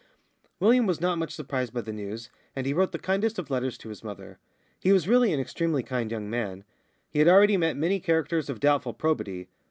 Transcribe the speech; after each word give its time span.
William 0.59 0.87
was 0.87 0.99
not 0.99 1.19
much 1.19 1.31
surprised 1.31 1.73
by 1.75 1.81
the 1.81 1.93
news, 1.93 2.31
and 2.55 2.65
he 2.65 2.73
wrote 2.73 2.91
the 2.91 2.97
kindest 2.97 3.37
of 3.37 3.51
letters 3.51 3.77
to 3.77 3.89
his 3.89 4.03
mother. 4.03 4.39
He 4.79 4.91
was 4.91 5.07
really 5.07 5.31
an 5.31 5.39
extremely 5.39 5.83
kind 5.83 6.09
young 6.09 6.27
man. 6.27 6.63
He 7.11 7.19
had 7.19 7.27
already 7.27 7.55
met 7.55 7.77
many 7.77 7.99
characters 7.99 8.49
of 8.49 8.59
doubtful 8.59 8.95
probity. 8.95 9.47